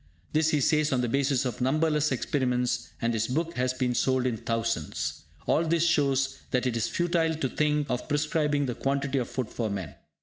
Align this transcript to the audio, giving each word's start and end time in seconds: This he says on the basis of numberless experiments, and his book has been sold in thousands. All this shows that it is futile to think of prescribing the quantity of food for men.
This 0.33 0.49
he 0.49 0.61
says 0.61 0.91
on 0.91 1.01
the 1.01 1.07
basis 1.07 1.45
of 1.45 1.61
numberless 1.61 2.11
experiments, 2.11 2.89
and 3.03 3.13
his 3.13 3.27
book 3.27 3.53
has 3.53 3.71
been 3.71 3.93
sold 3.93 4.25
in 4.25 4.35
thousands. 4.37 5.25
All 5.45 5.63
this 5.63 5.85
shows 5.85 6.39
that 6.49 6.65
it 6.65 6.75
is 6.75 6.87
futile 6.87 7.35
to 7.35 7.47
think 7.49 7.87
of 7.87 8.09
prescribing 8.09 8.65
the 8.65 8.73
quantity 8.73 9.19
of 9.19 9.29
food 9.29 9.49
for 9.51 9.69
men. 9.69 9.93